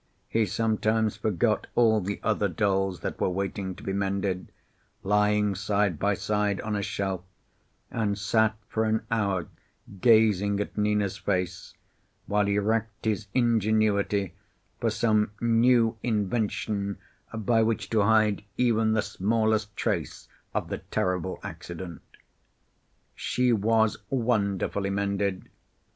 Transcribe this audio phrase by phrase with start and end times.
[0.29, 4.51] He sometimes forgot all the other dolls that were waiting to be mended,
[5.03, 7.21] lying side by side on a shelf,
[7.91, 9.45] and sat for an hour
[9.99, 11.75] gazing at Nina's face,
[12.25, 14.33] while he racked his ingenuity
[14.79, 16.97] for some new invention
[17.31, 22.01] by which to hide even the smallest trace of the terrible accident.
[23.13, 25.47] She was wonderfully mended.